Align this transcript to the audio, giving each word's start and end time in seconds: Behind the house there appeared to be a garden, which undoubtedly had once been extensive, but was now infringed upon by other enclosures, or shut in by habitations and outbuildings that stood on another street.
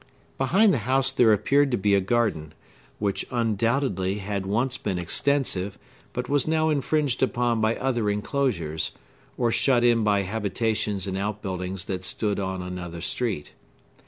Behind 0.39 0.73
the 0.73 0.79
house 0.89 1.11
there 1.11 1.31
appeared 1.31 1.69
to 1.69 1.77
be 1.77 1.93
a 1.93 2.01
garden, 2.01 2.55
which 2.97 3.23
undoubtedly 3.29 4.17
had 4.17 4.47
once 4.47 4.75
been 4.75 4.97
extensive, 4.97 5.77
but 6.11 6.27
was 6.27 6.47
now 6.47 6.69
infringed 6.71 7.21
upon 7.21 7.61
by 7.61 7.75
other 7.75 8.09
enclosures, 8.09 8.93
or 9.37 9.51
shut 9.51 9.83
in 9.83 10.03
by 10.03 10.23
habitations 10.23 11.05
and 11.05 11.19
outbuildings 11.19 11.85
that 11.85 12.03
stood 12.03 12.39
on 12.39 12.63
another 12.63 12.99
street. 12.99 13.53